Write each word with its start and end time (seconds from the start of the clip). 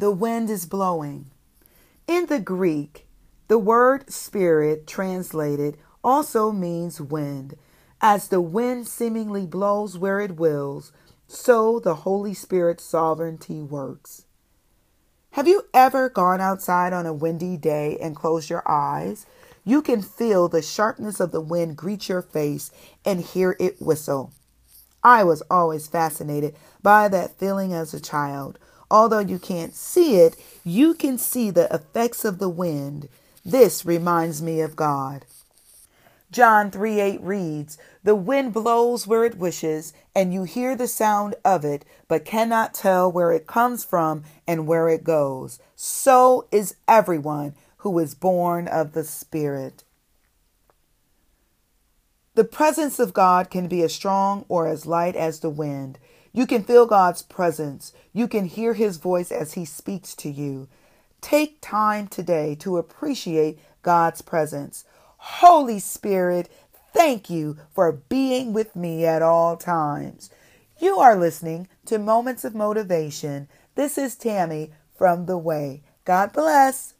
the 0.00 0.10
wind 0.10 0.48
is 0.48 0.64
blowing. 0.64 1.26
In 2.06 2.24
the 2.24 2.40
Greek, 2.40 3.06
the 3.48 3.58
word 3.58 4.10
spirit 4.10 4.86
translated 4.86 5.76
also 6.02 6.50
means 6.50 7.02
wind. 7.02 7.54
As 8.00 8.28
the 8.28 8.40
wind 8.40 8.88
seemingly 8.88 9.44
blows 9.44 9.98
where 9.98 10.18
it 10.18 10.36
wills, 10.36 10.90
so 11.28 11.78
the 11.78 11.96
Holy 11.96 12.32
Spirit's 12.32 12.82
sovereignty 12.82 13.60
works. 13.60 14.24
Have 15.32 15.46
you 15.46 15.64
ever 15.74 16.08
gone 16.08 16.40
outside 16.40 16.94
on 16.94 17.04
a 17.04 17.12
windy 17.12 17.58
day 17.58 17.98
and 18.00 18.16
closed 18.16 18.48
your 18.48 18.66
eyes? 18.66 19.26
You 19.66 19.82
can 19.82 20.00
feel 20.00 20.48
the 20.48 20.62
sharpness 20.62 21.20
of 21.20 21.30
the 21.30 21.42
wind 21.42 21.76
greet 21.76 22.08
your 22.08 22.22
face 22.22 22.70
and 23.04 23.20
hear 23.20 23.54
it 23.60 23.82
whistle. 23.82 24.32
I 25.04 25.24
was 25.24 25.42
always 25.50 25.88
fascinated 25.88 26.56
by 26.82 27.08
that 27.08 27.38
feeling 27.38 27.74
as 27.74 27.92
a 27.92 28.00
child. 28.00 28.58
Although 28.90 29.20
you 29.20 29.38
can't 29.38 29.74
see 29.74 30.16
it, 30.16 30.36
you 30.64 30.94
can 30.94 31.18
see 31.18 31.50
the 31.50 31.72
effects 31.72 32.24
of 32.24 32.38
the 32.38 32.48
wind. 32.48 33.08
This 33.44 33.84
reminds 33.84 34.42
me 34.42 34.60
of 34.60 34.76
God. 34.76 35.24
John 36.30 36.70
3 36.70 37.00
8 37.00 37.20
reads, 37.22 37.78
The 38.04 38.14
wind 38.14 38.52
blows 38.52 39.06
where 39.06 39.24
it 39.24 39.38
wishes, 39.38 39.92
and 40.14 40.32
you 40.32 40.44
hear 40.44 40.76
the 40.76 40.86
sound 40.86 41.34
of 41.44 41.64
it, 41.64 41.84
but 42.06 42.24
cannot 42.24 42.74
tell 42.74 43.10
where 43.10 43.32
it 43.32 43.46
comes 43.46 43.84
from 43.84 44.22
and 44.46 44.66
where 44.66 44.88
it 44.88 45.02
goes. 45.02 45.58
So 45.74 46.46
is 46.52 46.76
everyone 46.86 47.54
who 47.78 47.98
is 47.98 48.14
born 48.14 48.68
of 48.68 48.92
the 48.92 49.04
Spirit. 49.04 49.82
The 52.34 52.44
presence 52.44 53.00
of 53.00 53.12
God 53.12 53.50
can 53.50 53.66
be 53.66 53.82
as 53.82 53.92
strong 53.92 54.44
or 54.48 54.68
as 54.68 54.86
light 54.86 55.16
as 55.16 55.40
the 55.40 55.50
wind. 55.50 55.98
You 56.32 56.46
can 56.46 56.62
feel 56.62 56.86
God's 56.86 57.22
presence. 57.22 57.92
You 58.12 58.28
can 58.28 58.46
hear 58.46 58.74
his 58.74 58.98
voice 58.98 59.32
as 59.32 59.54
he 59.54 59.64
speaks 59.64 60.14
to 60.16 60.30
you. 60.30 60.68
Take 61.20 61.58
time 61.60 62.06
today 62.06 62.54
to 62.60 62.78
appreciate 62.78 63.58
God's 63.82 64.22
presence. 64.22 64.84
Holy 65.16 65.78
Spirit, 65.78 66.50
thank 66.92 67.28
you 67.28 67.58
for 67.74 67.92
being 67.92 68.52
with 68.52 68.76
me 68.76 69.04
at 69.04 69.22
all 69.22 69.56
times. 69.56 70.30
You 70.78 70.98
are 70.98 71.16
listening 71.16 71.68
to 71.86 71.98
Moments 71.98 72.44
of 72.44 72.54
Motivation. 72.54 73.48
This 73.74 73.98
is 73.98 74.16
Tammy 74.16 74.70
from 74.96 75.26
The 75.26 75.36
Way. 75.36 75.82
God 76.04 76.32
bless. 76.32 76.94